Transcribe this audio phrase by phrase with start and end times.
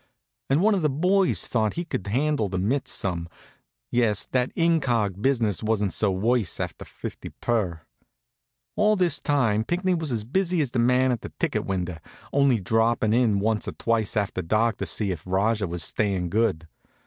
[0.49, 3.29] And one of the boys thought he could handle the mitts some.
[3.91, 5.21] Yes, that in cog.
[5.21, 7.81] business wasn't so worse, at fifty per.
[8.75, 11.99] All this time Pinckney was as busy as the man at the ticket window,
[12.33, 16.67] only droppin' in once or twice after dark to see if Rajah was stayin' good.